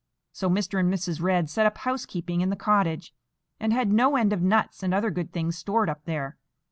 So 0.31 0.49
Mr. 0.49 0.79
and 0.79 0.91
Mrs. 0.91 1.21
Red 1.21 1.47
set 1.47 1.67
up 1.67 1.77
housekeeping 1.77 2.41
in 2.41 2.49
the 2.49 2.55
cottage, 2.55 3.13
and 3.59 3.71
had 3.71 3.91
no 3.93 4.15
end 4.15 4.33
of 4.33 4.41
nuts 4.41 4.81
and 4.81 4.95
other 4.95 5.11
good 5.11 5.31
things 5.31 5.59
stored 5.59 5.89
up 5.91 6.05
there. 6.05 6.39